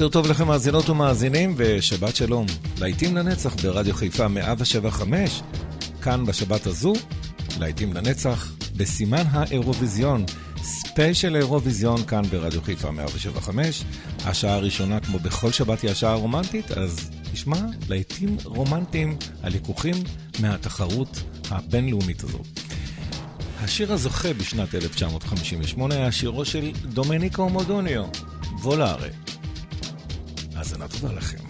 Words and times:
בוקר 0.00 0.12
טוב 0.12 0.26
לכם 0.26 0.46
מאזינות 0.46 0.88
ומאזינים, 0.88 1.54
ושבת 1.56 2.16
שלום. 2.16 2.46
להיטים 2.80 3.16
לנצח 3.16 3.54
ברדיו 3.62 3.94
חיפה 3.94 4.28
175, 4.28 5.42
כאן 6.02 6.26
בשבת 6.26 6.66
הזו, 6.66 6.92
להיטים 7.58 7.92
לנצח 7.92 8.52
בסימן 8.76 9.22
האירוויזיון, 9.30 10.24
ספיישל 10.62 11.36
אירוויזיון 11.36 12.04
כאן 12.04 12.22
ברדיו 12.22 12.62
חיפה 12.62 12.90
175. 12.90 13.84
השעה 14.24 14.54
הראשונה, 14.54 15.00
כמו 15.00 15.18
בכל 15.18 15.52
שבת, 15.52 15.80
היא 15.80 15.90
השעה 15.90 16.12
הרומנטית, 16.12 16.70
אז 16.70 17.10
נשמע 17.32 17.60
להיטים 17.88 18.36
רומנטיים 18.44 19.16
הלקוחים 19.42 19.94
מהתחרות 20.40 21.22
הבינלאומית 21.50 22.24
הזו. 22.24 22.38
השיר 23.62 23.92
הזוכה 23.92 24.32
בשנת 24.32 24.74
1958 24.74 25.94
היה 25.94 26.12
שירו 26.12 26.44
של 26.44 26.70
דומניקו 26.84 27.48
מודוניו, 27.48 28.04
וולארה. 28.62 29.08
האזנה 30.60 30.88
טובה 30.88 31.12
לכם. 31.12 31.49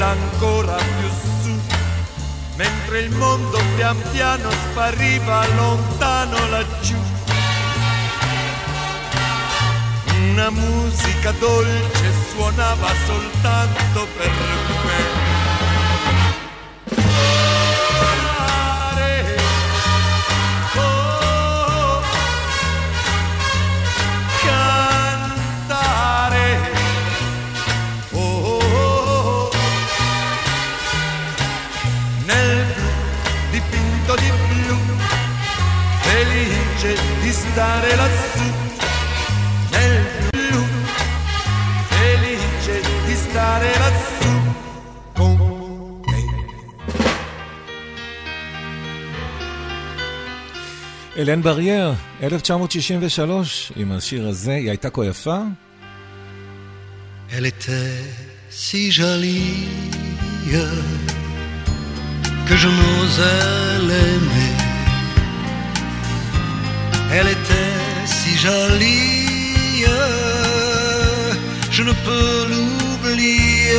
Ed 0.00 0.06
ancora 0.06 0.76
più 0.76 1.08
su, 1.42 1.60
mentre 2.56 3.00
il 3.00 3.10
mondo 3.16 3.60
pian 3.76 4.00
piano 4.12 4.50
spariva 4.50 5.46
lontano 5.54 6.48
laggiù. 6.48 6.96
Una 10.30 10.50
musica 10.50 11.32
dolce 11.32 12.12
suonava 12.32 12.88
soltanto 13.06 14.06
per 14.16 14.30
me. 14.30 15.39
Stare 37.52 37.92
lassù. 38.00 38.48
Nel 39.72 39.96
blu, 40.30 40.62
felice 41.92 42.76
di 43.06 43.14
stare 43.24 43.70
lassù 43.82 44.34
con 45.18 45.32
me. 46.10 46.22
אלן 51.16 51.42
ברייר, 51.42 51.92
1963, 52.20 53.72
עם 53.76 53.92
השיר 53.92 54.28
הזה, 54.28 54.54
היא 54.54 54.68
הייתה 54.70 54.90
כה 54.90 55.04
יפה? 55.04 55.38
Elle 57.32 57.46
était 57.46 58.02
si 58.50 58.90
jolie 58.90 59.68
que 62.48 62.56
je 62.62 62.68
n'osais 62.76 63.78
l'aimer. 63.88 64.59
Elle 67.12 67.26
était 67.26 68.06
si 68.06 68.38
jolie, 68.38 69.84
je 71.70 71.82
ne 71.82 71.92
peux 71.92 72.46
l'oublier. 72.50 73.72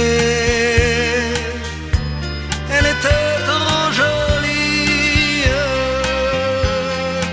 Elle 2.74 2.88
était 2.96 3.34
trop 3.48 3.92
jolie 4.02 5.44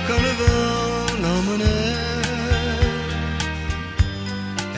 quand 0.07 0.21
le 0.27 0.33
vent 0.41 1.07
l'emmenait. 1.23 1.97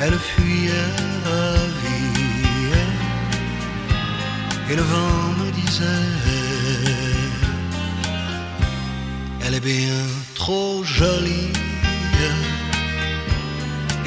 Elle 0.02 0.18
fuyait 0.30 0.92
ravie 1.26 2.30
et 4.70 4.76
le 4.76 4.82
vent 4.82 5.24
me 5.40 5.50
disait 5.50 6.08
Elle 9.44 9.54
est 9.56 9.60
bien 9.60 10.19
trop 10.50 10.82
jolie. 10.98 11.52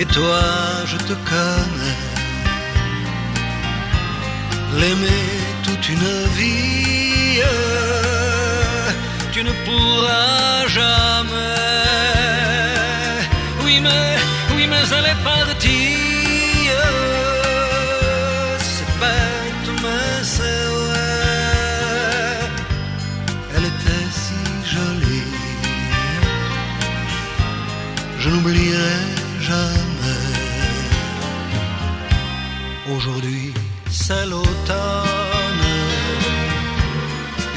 Et 0.01 0.07
toi 0.16 0.44
je 0.92 0.98
te 1.10 1.16
connais. 1.31 2.00
L'aimer 4.80 5.30
toute 5.66 5.86
une 5.94 6.10
vie. 6.40 7.42
Tu 9.34 9.40
ne 9.50 9.54
pourras 9.66 10.68
jamais. 10.78 11.62
Oui 13.63 13.75
mais, 13.86 14.07
oui 14.56 14.66
mais 14.72 14.86
elle 14.98 15.07
est 15.13 15.22
partie 15.34 15.82
n'oublierai 28.44 29.00
jamais. 29.40 30.24
Aujourd'hui 32.94 33.54
c'est 33.90 34.25
l'automne. 34.25 35.68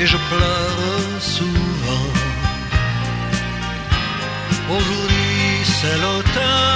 Et 0.01 0.07
je 0.07 0.17
pleure 0.17 1.21
souvent. 1.21 2.11
Aujourd'hui 4.71 5.65
c'est 5.65 5.99
l'automne 6.03 6.76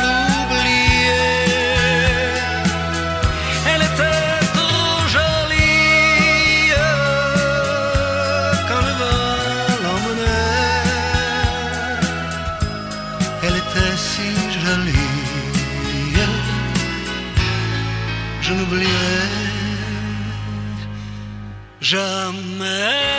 jamais. 21.91 23.11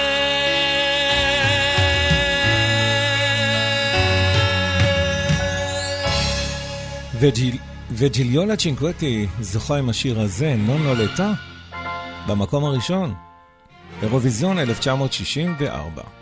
וג'יליולה 7.90 8.56
צ'ינקווטי 8.56 9.26
זוכה 9.40 9.78
עם 9.78 9.88
השיר 9.88 10.20
הזה, 10.20 10.54
נונו 10.58 10.84
נולטה, 10.84 11.32
לא 12.28 12.34
במקום 12.34 12.64
הראשון. 12.64 13.14
אירוויזיון 14.02 14.58
1964 14.58 16.21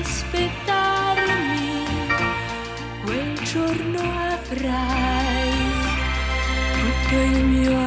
Aspettarmi, 0.00 1.84
quel 3.04 3.38
giorno 3.44 4.00
avrai 4.00 5.50
tutto 6.72 7.14
il 7.14 7.44
mio 7.44 7.70
amore. 7.70 7.85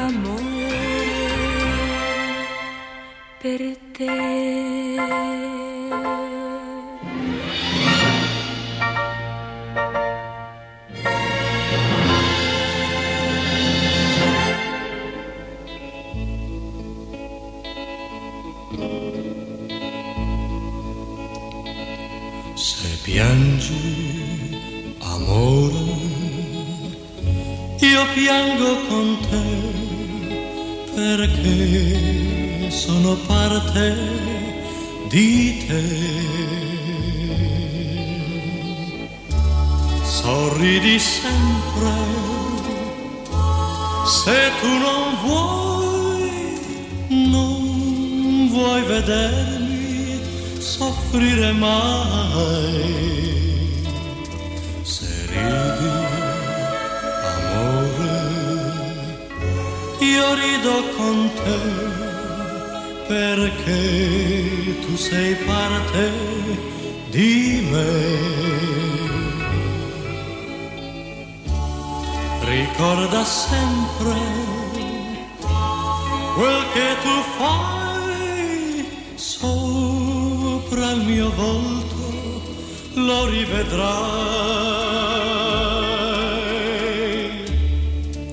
Rivedrai. 83.80 85.60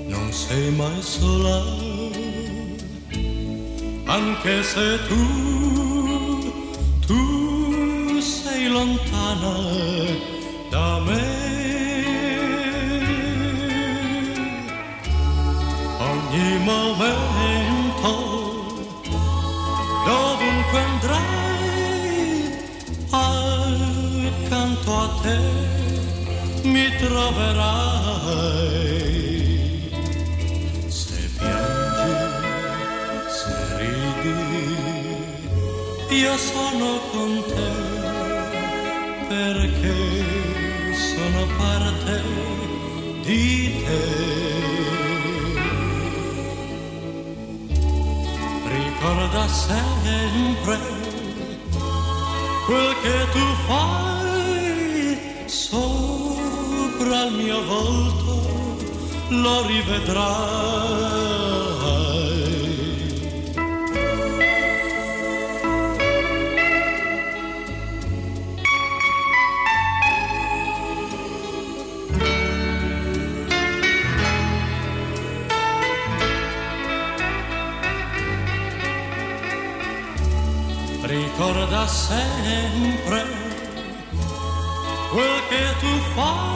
Non 0.08 0.32
sei 0.32 0.70
mai 0.70 1.00
sola, 1.00 1.62
anche 4.06 4.62
se 4.62 4.98
tu, 5.08 5.24
tu 7.06 8.20
sei 8.20 8.68
lontana 8.68 9.56
da 10.70 11.00
me. 11.00 11.44
Ogni 15.98 16.58
momento, 16.70 18.12
dovunque 20.04 20.78
andrai, 20.88 21.35
troverai. 26.98 28.86
Se 30.88 31.30
piangi, 31.38 32.14
se 33.36 33.54
ridi, 33.78 34.42
io 36.20 36.36
sono 36.36 36.88
con 37.12 37.30
te 37.52 37.72
perché 39.28 39.98
sono 40.92 41.40
parte 41.58 42.14
di 43.24 43.46
te. 43.84 44.04
Ricorda 48.76 49.44
sempre 49.48 50.78
quel 52.66 52.92
che 53.02 53.16
tu 53.32 53.44
fai 53.66 54.05
mio 57.36 57.62
volto, 57.64 58.76
lo 59.28 59.66
rivedrai. 59.66 61.34
Ricorda 81.02 81.86
sempre 81.86 83.24
quel 85.10 85.40
che 85.48 85.64
tu 85.80 85.98
fai 86.14 86.55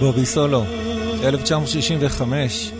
בובי 0.00 0.26
סולו, 0.26 0.64
1965. 1.24 2.72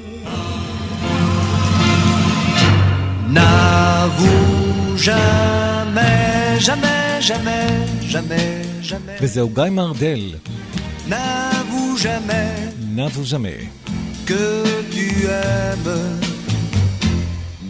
N'avoue 3.33 4.97
jamais, 5.09 6.59
jamais, 6.61 7.21
jamais, 7.21 7.69
jamais, 8.13 8.49
jamais. 8.83 9.19
וזהו 9.23 9.49
גיא 9.55 9.71
מרדל, 9.71 10.35
N'avoue 11.09 11.97
jamais 12.03 12.73
נבו 12.97 13.25
ז'מה. 13.25 13.59
que 14.27 14.45
tu 14.95 15.07
aimes. 15.27 16.21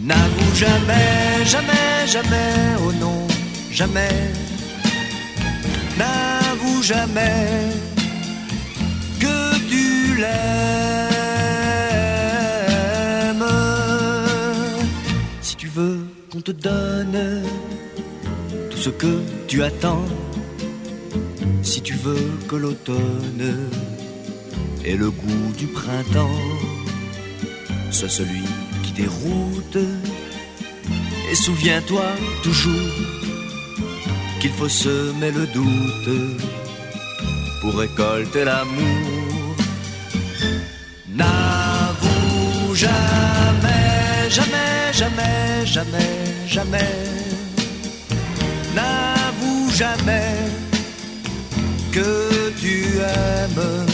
N'avoue 0.09 0.53
jamais, 0.63 1.45
jamais, 1.53 1.91
jamais, 2.15 2.53
oh 2.85 2.91
non, 3.03 3.19
jamais. 3.79 4.17
Jamais 6.82 7.70
que 9.20 9.58
tu 9.68 10.16
l'aimes. 10.16 10.28
Si 15.42 15.56
tu 15.56 15.68
veux 15.68 16.06
qu'on 16.30 16.40
te 16.40 16.52
donne 16.52 17.42
tout 18.70 18.78
ce 18.78 18.90
que 18.90 19.20
tu 19.48 19.62
attends, 19.62 20.06
si 21.62 21.82
tu 21.82 21.94
veux 21.94 22.30
que 22.48 22.56
l'automne 22.56 23.68
et 24.84 24.96
le 24.96 25.10
goût 25.10 25.52
du 25.58 25.66
printemps 25.66 26.40
soit 27.90 28.08
celui 28.08 28.44
qui 28.82 28.92
déroute. 28.92 29.78
Et 31.30 31.34
souviens-toi 31.34 32.04
toujours 32.42 32.94
qu'il 34.40 34.52
faut 34.52 34.68
semer 34.68 35.32
le 35.32 35.46
doute 35.46 36.10
pour 37.60 37.74
récolter 37.78 38.44
l'amour. 38.44 39.56
N'avoue 41.08 42.74
jamais, 42.74 44.30
jamais, 44.30 44.92
jamais, 44.92 45.66
jamais, 45.66 46.14
jamais. 46.46 46.94
N'avoue 48.74 49.70
jamais 49.74 50.34
que 51.92 52.52
tu 52.60 52.98
aimes. 52.98 53.86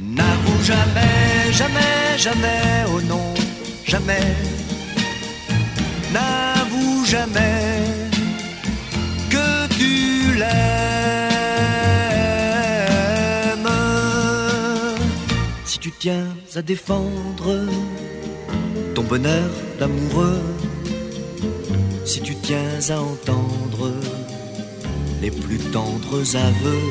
N'avoue 0.00 0.62
jamais, 0.64 1.52
jamais, 1.52 2.18
jamais, 2.18 2.84
oh 2.92 3.00
non, 3.02 3.34
jamais. 3.86 4.34
N'avoue 6.12 7.04
jamais 7.04 7.80
que 9.30 9.66
tu 9.78 10.34
l'aimes. 10.38 10.77
Si 15.80 15.90
tu 15.90 15.96
tiens 15.96 16.26
à 16.56 16.60
défendre 16.60 17.64
ton 18.96 19.04
bonheur 19.04 19.48
d'amoureux, 19.78 20.42
si 22.04 22.20
tu 22.20 22.34
tiens 22.34 22.80
à 22.90 23.00
entendre 23.00 23.92
les 25.22 25.30
plus 25.30 25.58
tendres 25.70 26.34
aveux, 26.34 26.90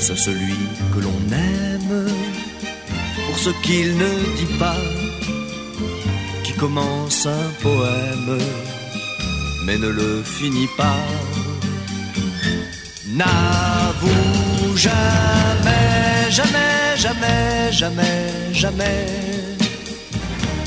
c'est 0.00 0.16
celui 0.16 0.58
que 0.92 0.98
l'on 0.98 1.20
aime 1.30 2.06
pour 3.24 3.38
ce 3.38 3.50
qu'il 3.62 3.98
ne 3.98 4.12
dit 4.36 4.58
pas, 4.58 4.82
qui 6.42 6.54
commence 6.54 7.24
un 7.24 7.50
poème 7.62 8.36
mais 9.64 9.78
ne 9.78 9.90
le 9.90 10.24
finit 10.24 10.70
pas. 10.76 11.06
N'avoue 13.06 14.76
jamais, 14.76 16.30
jamais, 16.30 16.83
jamais, 16.96 17.72
jamais, 17.72 18.52
jamais. 18.52 19.06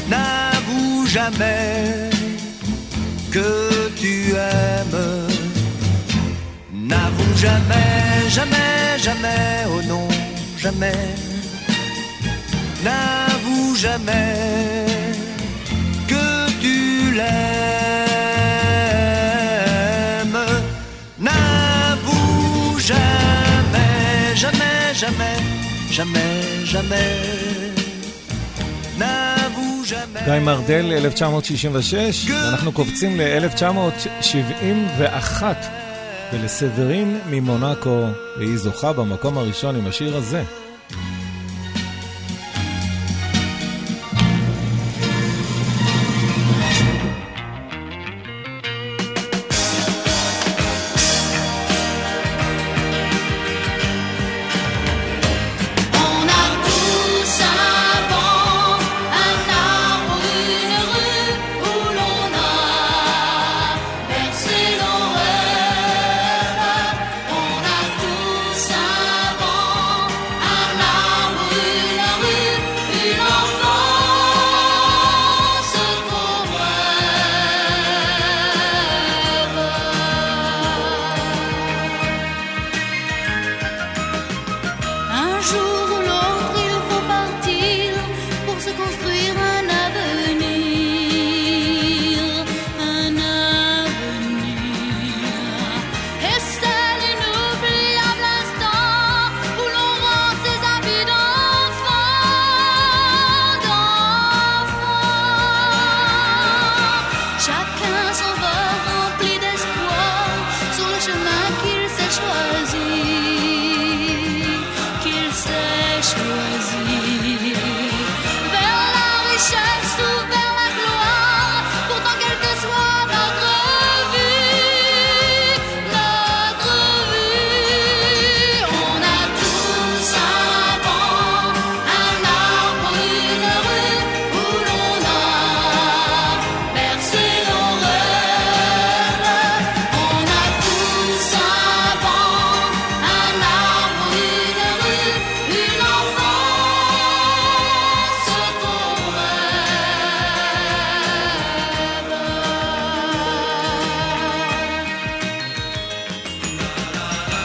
N'avoue 0.09 1.05
jamais 1.07 2.09
que 3.31 3.89
tu 3.95 4.33
aimes. 4.33 5.27
N'avoue 6.73 7.35
jamais, 7.35 8.29
jamais, 8.29 8.97
jamais, 8.99 9.65
oh 9.69 9.81
non, 9.87 10.07
jamais. 10.57 11.15
N'avoue 12.83 13.75
jamais 13.75 14.85
que 16.07 16.49
tu 16.61 17.11
l'aimes. 17.11 17.27
N'avoue 21.19 22.79
jamais, 22.79 24.35
jamais, 24.35 24.93
jamais, 24.93 25.37
jamais, 25.97 26.65
jamais. 26.73 27.11
גיא 30.25 30.39
מרדל, 30.39 30.93
1966, 30.93 32.29
ואנחנו 32.29 32.71
קופצים 32.71 33.19
ל-1971 33.19 35.43
ולסברין 36.33 37.19
ממונקו, 37.29 38.07
והיא 38.37 38.57
זוכה 38.57 38.93
במקום 38.93 39.37
הראשון 39.37 39.75
עם 39.75 39.87
השיר 39.87 40.17
הזה. 40.17 40.43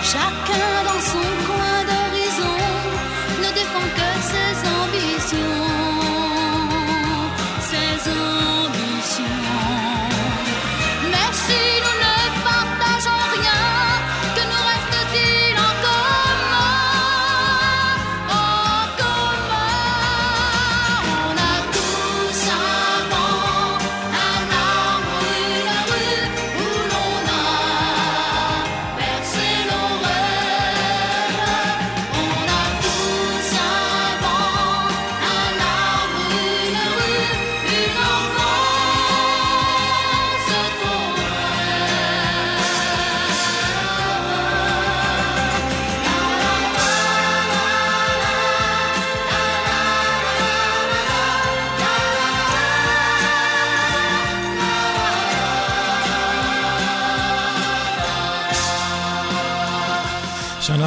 Chacun 0.03 0.82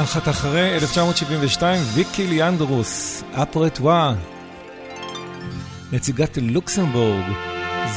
אחת 0.05 0.29
אחרי, 0.29 0.75
1972, 0.75 1.81
ויקי 1.93 2.27
ליאנדרוס, 2.27 3.23
אפרטווה. 3.33 4.13
נציגת 5.91 6.37
לוקסמבורג, 6.41 7.23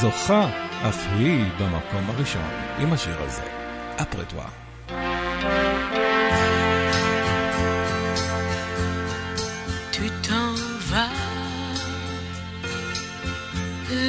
זוכה 0.01 0.49
אף 0.89 1.05
היא 1.17 1.45
במקום 1.59 2.09
הראשון 2.09 2.49
עם 2.79 2.93
השיר 2.93 3.15
הזה, 3.21 3.43
אפרטווה. 4.01 4.49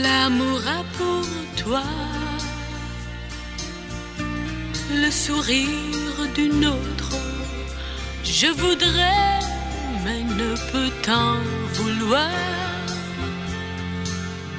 L'amour 0.04 0.62
a 0.78 0.80
pour 0.96 1.28
toi 1.62 1.86
le 5.02 5.10
sourire 5.24 6.20
d'une 6.36 6.64
autre 6.76 6.99
je 8.40 8.46
voudrais, 8.62 9.38
mais 10.02 10.22
ne 10.22 10.50
peux 10.70 10.90
t'en 11.02 11.36
vouloir. 11.74 12.30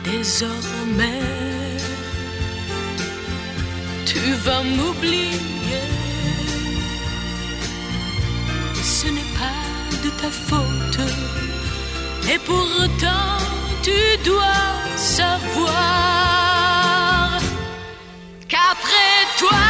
Désormais, 0.04 1.24
tu 4.06 4.20
vas 4.46 4.62
m'oublier. 4.76 5.88
Ce 8.84 9.08
n'est 9.08 9.32
pas 9.42 9.66
de 10.04 10.10
ta 10.22 10.30
faute. 10.48 11.02
Et 12.32 12.40
pourtant, 12.50 13.38
tu 13.82 14.00
dois 14.30 14.68
savoir 14.96 15.72
qu'après 18.48 19.18
toi, 19.40 19.66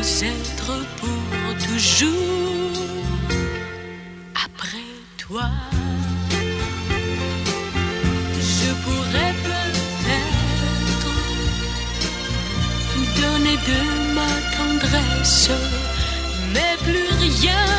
Être 0.00 0.72
pour 0.96 1.66
toujours 1.66 2.72
après 4.44 4.90
toi. 5.16 5.50
Je 8.40 8.70
pourrais 8.84 9.34
peut-être 9.48 10.44
donner 13.20 13.56
de 13.56 13.80
ma 14.14 14.32
tendresse, 14.56 15.50
mais 16.54 16.76
plus 16.84 17.10
rien. 17.18 17.77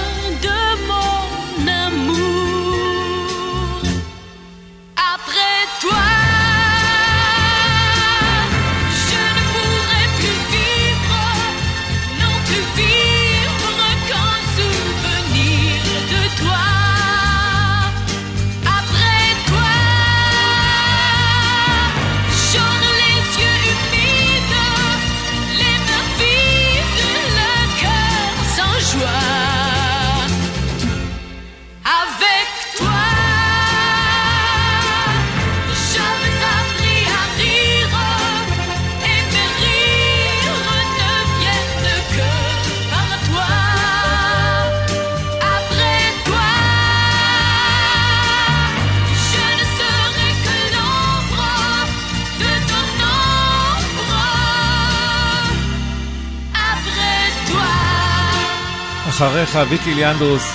אחריך 59.19 59.59
ויקי 59.69 59.93
ליאנדרוס, 59.93 60.53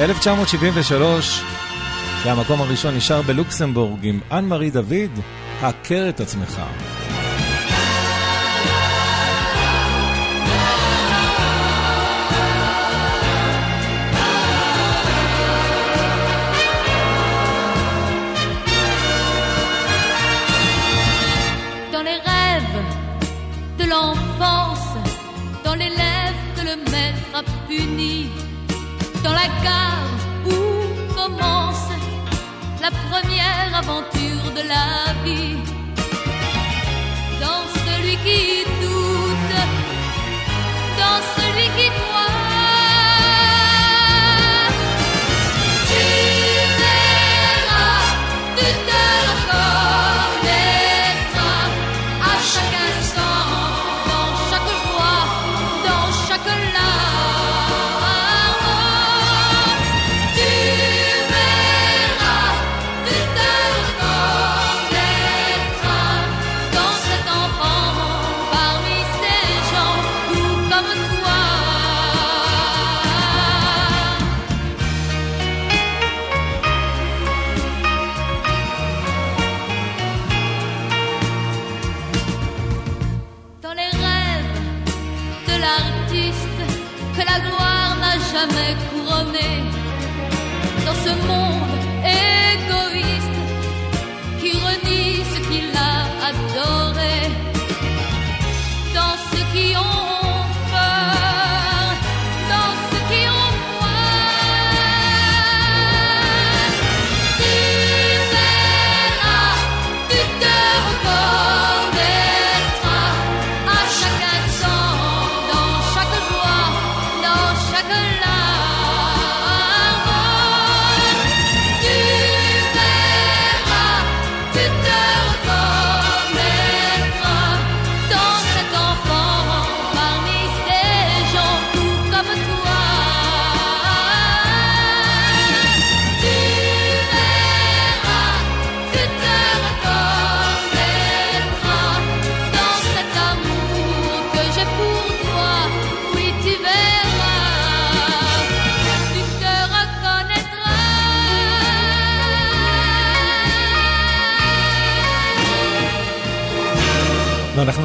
1973, 0.00 1.42
והמקום 2.24 2.60
הראשון 2.60 2.96
נשאר 2.96 3.22
בלוקסמבורג 3.22 3.98
עם 4.02 4.20
אנ 4.32 4.44
מארי 4.44 4.70
דוד, 4.70 5.20
הכר 5.60 6.08
את 6.08 6.20
עצמך. 6.20 6.60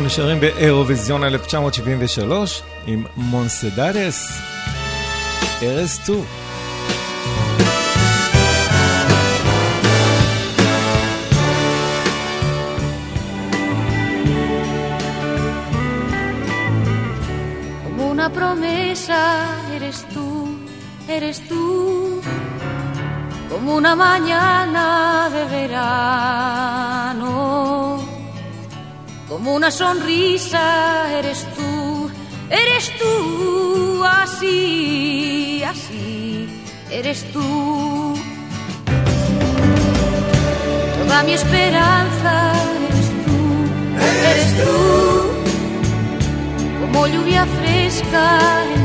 נשארים 0.06 0.40
באירוויזיון 0.40 1.24
1973 1.24 2.62
עם 2.88 3.06
מונסדדס, 3.18 4.42
ארז 5.62 6.00
טו. 6.06 6.24
Una 18.12 18.28
promesa 18.40 19.22
eres 19.76 19.98
tú, 20.14 20.30
eres 21.16 21.38
tú, 21.50 21.66
como 23.50 23.76
una 23.76 23.94
mañana 23.96 24.86
de 25.36 25.44
verano. 25.56 27.45
Como 29.36 29.54
una 29.54 29.70
sonrisa 29.70 31.12
eres 31.12 31.46
tú, 31.58 32.10
eres 32.50 32.90
tú 32.98 34.02
así, 34.06 35.62
así, 35.62 36.48
eres 36.90 37.30
tú. 37.34 38.16
Toda 41.04 41.24
mi 41.24 41.34
esperanza 41.34 42.54
eres 42.88 43.10
tú, 43.26 43.38
eres 44.32 44.50
tú. 44.64 44.78
Como 46.80 47.08
lluvia 47.08 47.46
fresca. 47.46 48.40
En 48.74 48.85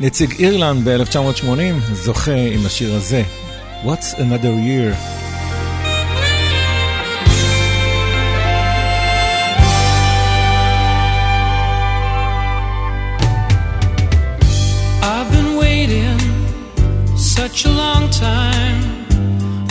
נציג 0.00 0.34
אירלנד 0.38 0.88
ב-1980, 0.88 1.92
זוכה 1.92 2.34
עם 2.34 2.66
השיר 2.66 2.94
הזה, 2.94 3.22
What's 3.84 4.18
Another 4.18 4.54
Year. 4.68 4.94
such 17.54 17.66
a 17.66 17.70
long 17.70 18.10
time 18.10 19.06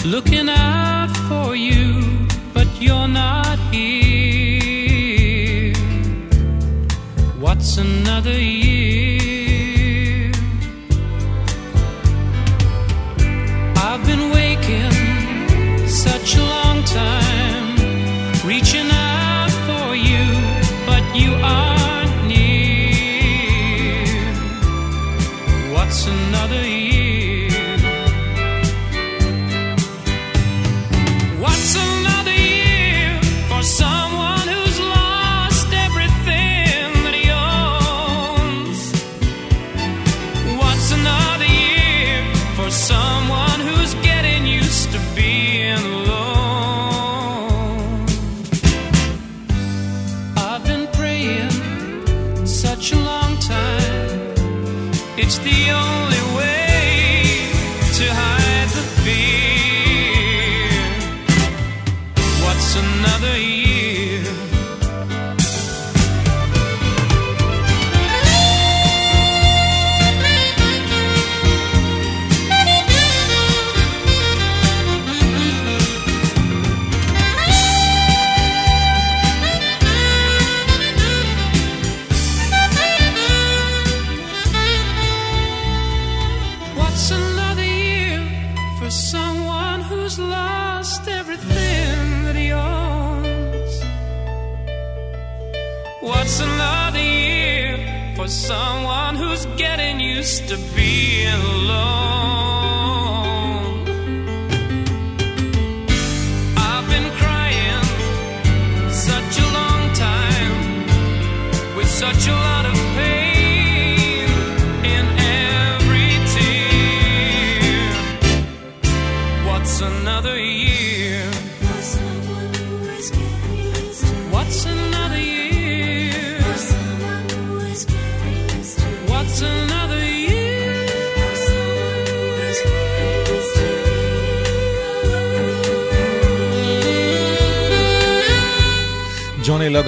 looking 0.06 0.48
out 0.48 1.12
for 1.28 1.56
you, 1.56 2.28
but 2.54 2.68
you're 2.80 3.08
not 3.08 3.58
here. 3.74 5.74
What's 7.40 7.78
another 7.78 8.40
year? 8.40 9.07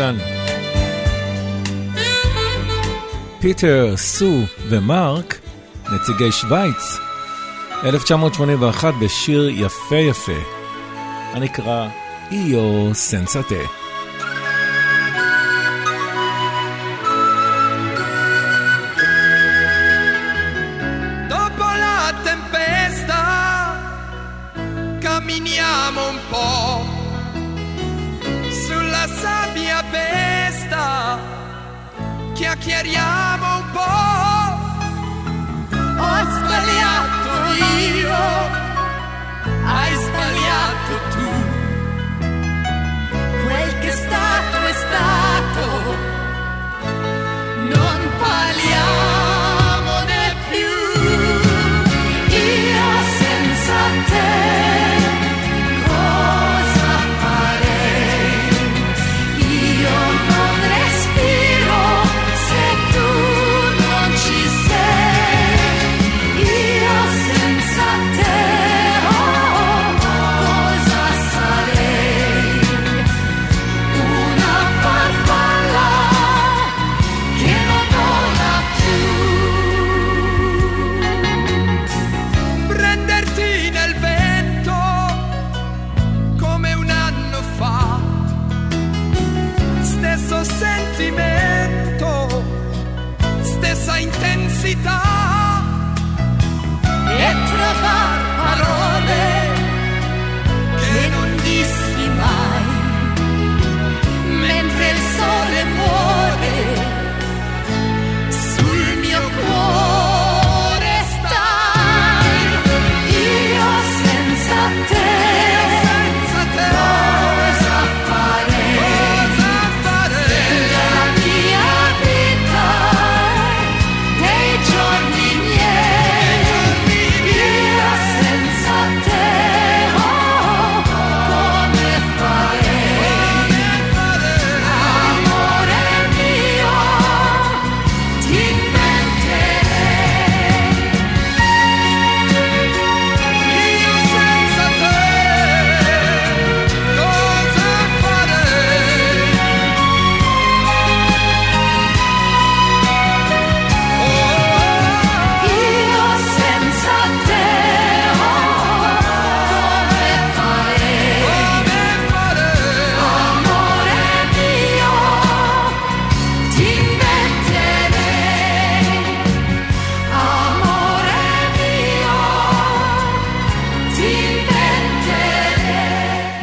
לוגן. 0.01 0.17
פיטר, 3.41 3.97
סו 3.97 4.43
ומרק, 4.69 5.39
נציגי 5.93 6.33
שווייץ, 6.33 6.99
1981 7.85 8.95
בשיר 9.01 9.49
יפה 9.49 9.97
יפה, 9.97 10.33
הנקרא 11.33 11.89
איו 12.31 12.95
סנסטה. 12.95 13.90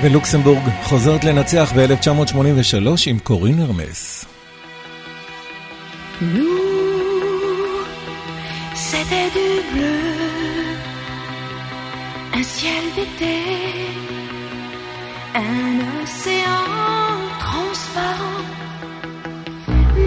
מלוקסמבורג 0.09 0.69
חוזרת 0.83 1.23
לנצח 1.23 1.73
ב-1983 1.75 2.87
עם 3.07 3.19
קורין 3.19 3.59
הרמס. 3.59 4.25
C'était 8.89 9.29
du 9.37 9.49
bleu, 9.71 10.03
un 12.39 12.43
ciel 12.55 12.83
d'été, 12.95 13.37
un 15.35 15.75
océan 16.01 16.65
transparent. 17.45 18.43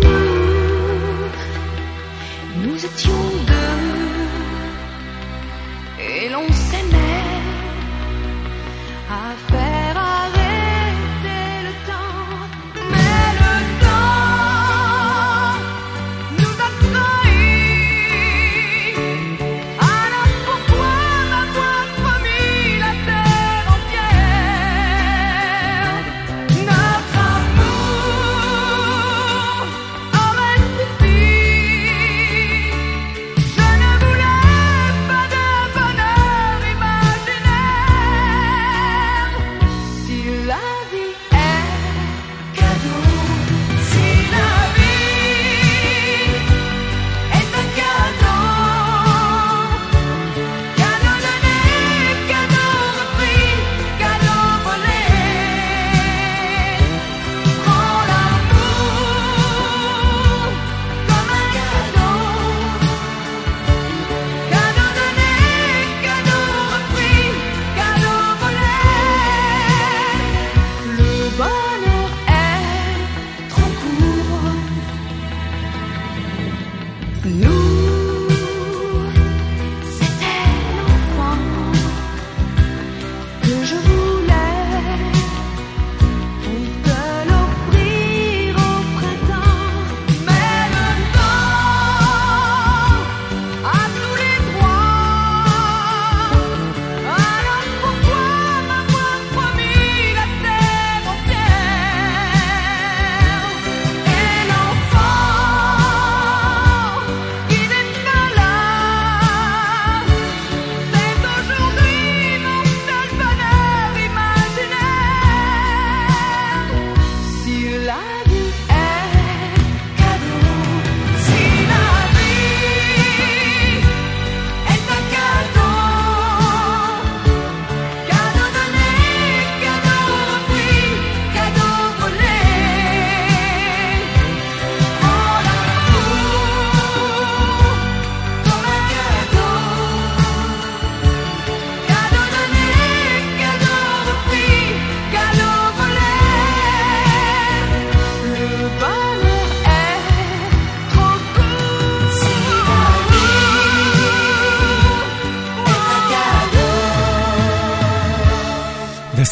Nous, 0.05 1.31
nous 2.63 2.79
étions 2.89 3.25
deux, 3.51 3.83
et 6.09 6.25
l'on 6.33 6.49
s'aimait 6.67 7.37
à. 9.19 9.60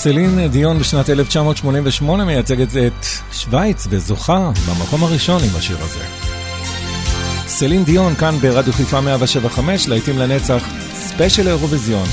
סלין 0.01 0.49
דיון 0.49 0.79
בשנת 0.79 1.11
1988 1.11 2.25
מייצגת 2.25 2.69
את 2.77 3.07
שווייץ 3.33 3.87
וזוכה 3.91 4.51
במקום 4.69 5.05
הראשון 5.05 5.43
עם 5.43 5.57
השיר 5.57 5.77
הזה. 5.81 6.05
סלין 7.47 7.85
דיון 7.85 8.15
כאן 8.15 8.39
ברדיו 8.39 8.73
חיפה 8.73 9.01
175, 9.01 9.89
להיטים 9.89 10.19
לנצח, 10.19 10.65
ספיישל 10.95 11.49
אירוויזיון. 11.49 12.09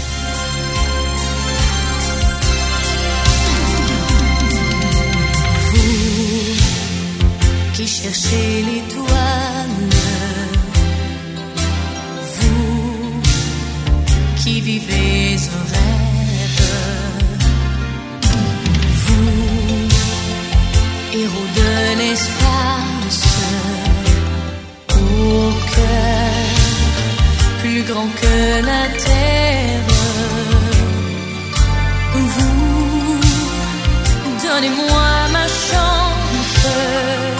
vous 12.35 13.21
qui 14.41 14.55
vivez 14.69 15.41
en 15.57 15.63
rêve. 15.71 15.84
héros 21.21 21.49
de 21.59 21.97
l'espace, 21.99 23.23
au 24.89 25.51
cœur 25.73 26.45
plus 27.61 27.83
grand 27.83 28.09
que 28.21 28.65
la 28.69 28.83
terre. 29.05 29.87
Vous, 32.13 33.19
donnez-moi 34.43 35.07
ma 35.35 35.47
chance. 35.67 37.34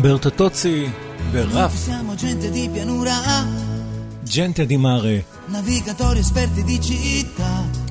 אומברטו 0.00 0.30
טוצי 0.30 0.86
ורף. 1.32 1.88
ג'נטה 4.34 4.64
די 4.64 4.76
מארה. 4.76 5.18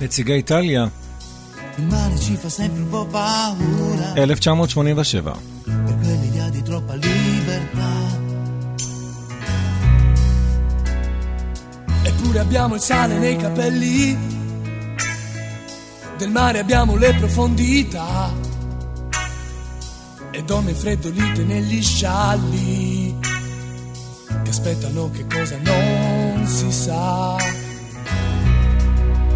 נציגי 0.01 0.34
איטליה. 0.34 0.88
1987. 4.18 5.34
Eppure 12.09 12.39
abbiamo 12.39 12.76
il 12.76 12.82
sale 12.82 13.18
nei 13.18 13.36
capelli, 13.36 14.18
del 16.18 16.32
mare 16.32 16.59
abbiamo 16.59 16.95
le 16.95 17.13
profondità 17.16 18.32
e 20.33 20.43
donne 20.45 20.74
freddolite 20.74 21.43
negli 21.45 21.83
scialli 21.83 23.16
che 24.43 24.51
aspettano 24.51 25.11
che 25.11 25.26
cosa 25.26 25.57
non 25.62 26.47
si 26.47 26.70
sa. 26.70 27.37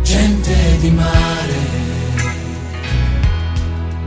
Gente 0.03 0.79
di 0.79 0.91
mare 0.91 1.83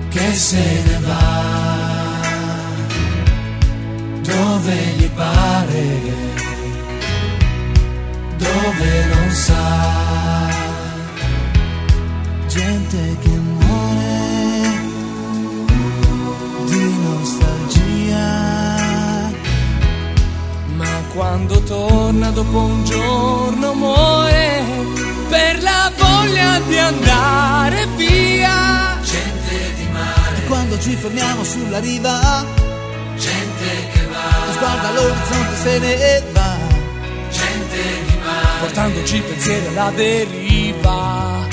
che 0.10 0.34
se 0.34 0.84
ne 0.86 1.00
va 1.00 1.88
dove 4.22 4.76
gli 4.98 5.10
pare, 5.10 5.86
dove 8.38 9.06
non 9.14 9.32
sa. 9.32 10.50
Gente 12.48 13.18
che 13.22 13.30
muore 13.30 13.57
di 16.78 16.98
nostalgia. 17.02 18.26
Ma 20.76 21.02
quando 21.14 21.62
torna 21.64 22.30
dopo 22.30 22.58
un 22.60 22.86
giorno 22.86 23.74
muore 23.74 24.64
per 25.30 25.62
la 25.64 25.92
voglia 25.98 26.60
di 26.68 26.78
andare 26.78 27.88
via. 27.96 29.00
Gente 29.02 29.74
di 29.76 29.88
mare. 29.92 30.38
E 30.38 30.46
quando 30.46 30.80
ci 30.80 30.96
fermiamo 30.96 31.44
sulla 31.44 31.80
riva, 31.80 32.46
gente 33.18 33.90
che 33.94 34.06
va. 34.12 34.46
Lo 34.46 34.52
sguardo 34.54 34.88
all'orizzonte 34.88 35.56
se 35.64 35.80
ne 35.80 36.24
va. 36.32 36.58
Gente 37.30 37.82
di 38.06 38.18
mare. 38.24 38.60
Portandoci 38.60 39.22
pensieri 39.22 39.68
alla 39.68 39.92
deriva. 39.96 41.46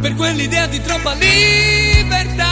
Per 0.00 0.14
quell'idea 0.14 0.66
di 0.66 0.80
troppa 0.80 1.12
libertà. 1.14 2.47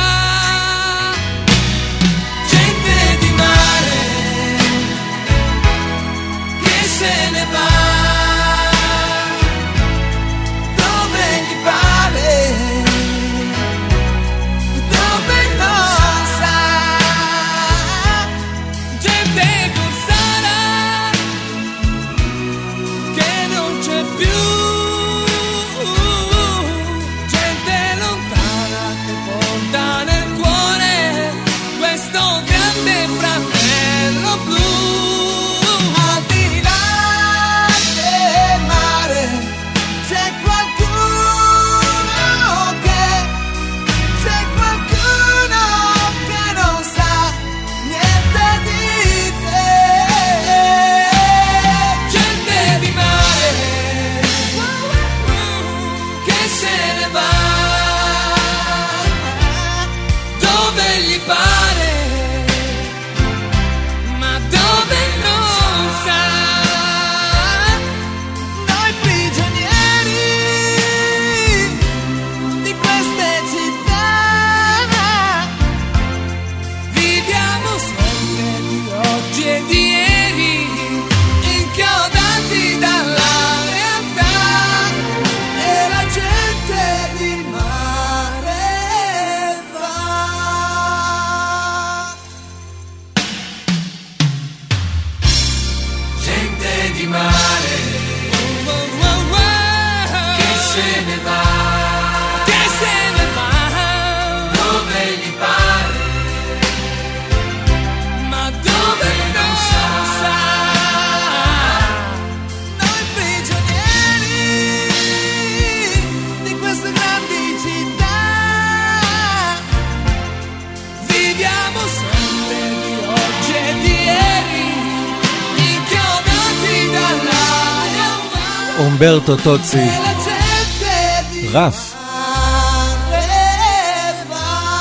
אומברטו 129.07 129.37
טוצי, 129.37 129.79
E 129.79 131.49
רף. 131.53 131.95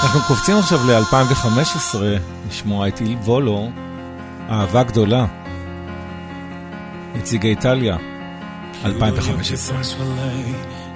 אנחנו 0.03 0.19
קופצים 0.27 0.57
עכשיו 0.57 0.79
ל-2015, 0.87 1.95
לשמוע 2.49 2.87
את 2.87 3.01
איל 3.01 3.17
וולו, 3.23 3.69
אהבה 4.49 4.83
גדולה. 4.83 5.25
נציג 7.15 7.45
איטליה, 7.45 7.97
2015. 8.85 9.75
Penso 9.77 9.95
a 10.01 10.05
lei, 10.19 10.55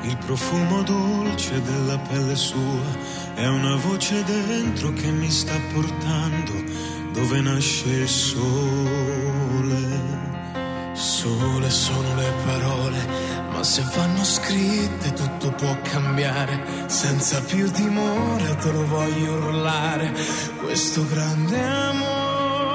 il 0.10 0.18
profumo 0.28 0.78
dolce 0.84 1.56
della 1.70 1.98
pelle 2.08 2.36
sua, 2.36 2.90
è 3.36 3.48
una 3.48 3.76
voce 3.86 4.24
dentro 4.24 4.88
che 5.00 5.10
mi 5.20 5.30
sta 5.30 5.58
portando 5.74 6.56
dove 7.14 7.42
nasce 7.42 7.90
il 7.90 8.10
sole. 8.10 9.90
Sole 11.20 11.70
sono 11.70 12.16
le 12.16 12.32
parole, 12.46 13.06
ma 13.52 13.62
se 13.62 13.84
vanno 13.94 14.24
scritte 14.24 15.12
tutto 15.12 15.52
può 15.52 15.76
cambiare. 15.82 16.64
Senza 16.88 17.42
più 17.42 17.70
timore 17.72 18.56
te 18.56 18.72
lo 18.72 18.88
voglio 18.88 19.34
urlare. 19.34 20.14
Questo 20.64 21.06
grande 21.10 21.62
amore, 21.62 22.70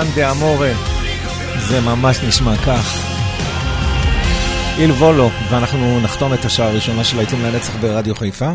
גרנדה 0.01 0.31
אמורה. 0.31 0.71
זה 1.57 1.81
ממש 1.81 2.17
נשמע 2.27 2.57
כך. 2.57 3.07
איל 4.77 4.91
וולו, 4.91 5.29
ואנחנו 5.49 5.99
נחתום 5.99 6.33
את 6.33 6.45
השעה 6.45 6.67
הראשונה 6.67 7.03
של 7.03 7.17
להיטים 7.17 7.41
לנצח 7.41 7.75
ברדיו 7.75 8.15
חיפה 8.15 8.51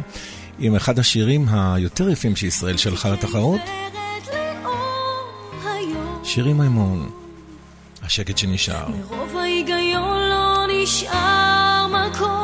עם 0.58 0.76
אחד 0.76 0.98
השירים 0.98 1.46
היותר 1.48 2.10
יפים 2.10 2.36
שישראל 2.36 2.76
שלחה 2.76 3.10
לתחרות. 3.10 3.60
שירי 6.24 6.52
מימון, 6.52 7.10
השקט 8.02 8.38
שנשאר. 8.38 8.88
מרוב 8.88 9.36
ההיגיון 9.36 10.18
לא 10.30 10.66
נשאר 10.68 11.86
מקום. 11.86 12.36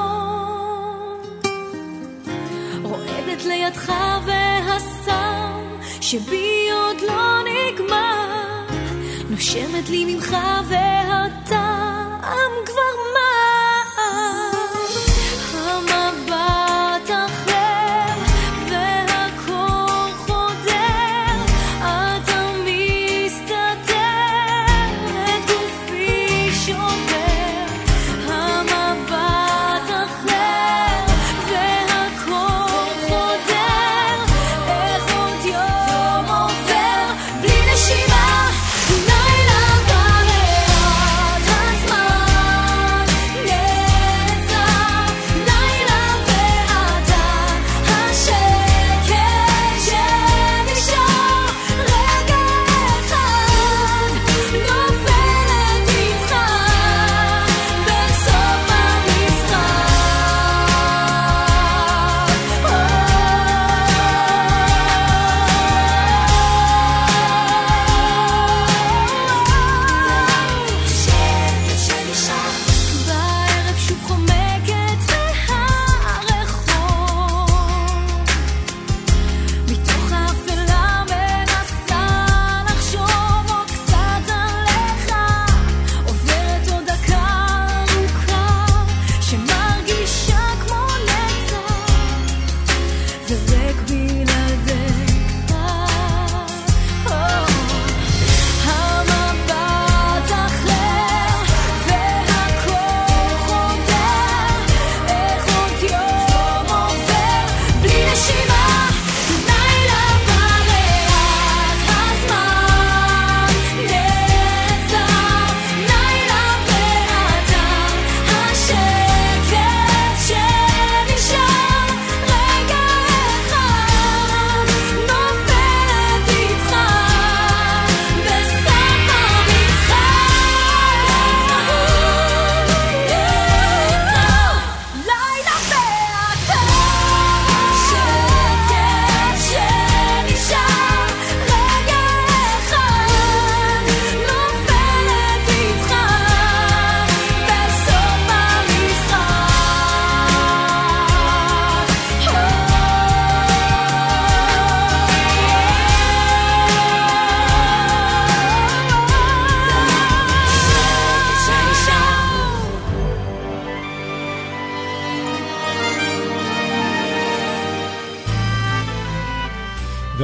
רועדת 2.82 3.44
לידך 3.44 3.92
והסם 4.26 5.60
שבי 6.00 6.68
עוד 6.72 6.96
לא 7.08 7.38
נגמר. 7.42 8.41
נושמת 9.32 9.88
לי 9.88 10.04
ממך 10.04 10.36
והטעם 10.68 12.52
כבר 12.66 13.01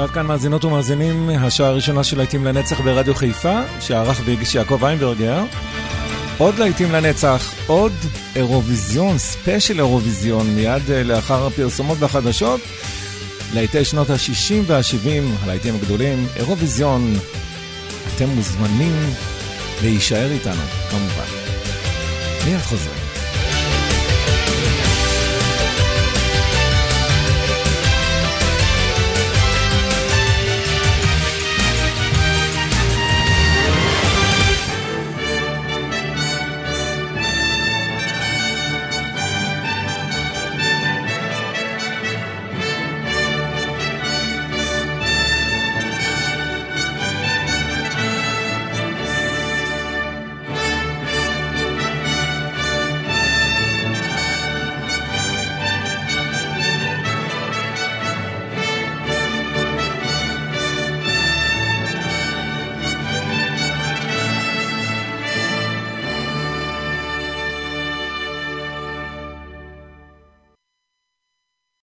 ועד 0.09 0.15
כאן 0.15 0.27
מאזינות 0.27 0.65
ומאזינים, 0.65 1.31
השעה 1.31 1.69
הראשונה 1.69 2.05
של 2.05 2.17
להיטים 2.17 2.45
לנצח 2.45 2.81
ברדיו 2.81 3.15
חיפה, 3.15 3.61
שערך 3.81 4.21
והגיש 4.25 4.55
יעקב 4.55 4.85
איינברגר. 4.85 5.45
עוד 6.39 6.59
להיטים 6.59 6.93
לנצח, 6.93 7.55
עוד 7.67 7.93
אירוויזיון, 8.37 9.19
ספיישל 9.19 9.79
אירוויזיון, 9.79 10.47
מיד 10.47 10.91
אה, 10.91 11.03
לאחר 11.03 11.47
הפרסומות 11.47 11.99
והחדשות. 12.01 12.61
להיטי 13.55 13.85
שנות 13.85 14.11
ה-60 14.11 14.55
וה-70, 14.67 15.43
הלהיטים 15.43 15.75
הגדולים, 15.75 16.27
אירוויזיון. 16.37 17.15
אתם 18.17 18.29
מוזמנים 18.29 18.97
להישאר 19.83 20.31
איתנו, 20.31 20.63
כמובן. 20.91 21.27
מיד 22.47 22.61
חוזרים. 22.61 23.08